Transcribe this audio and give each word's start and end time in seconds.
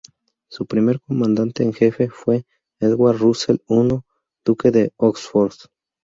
Su 0.49 0.65
primer 0.65 0.99
comandante 0.99 1.61
en 1.61 1.73
jefe 1.73 2.09
fue 2.09 2.47
Edward 2.79 3.19
Russell 3.19 3.59
I 3.69 3.99
duque 4.43 4.71
de 4.71 4.93
Oxford. 4.97 5.53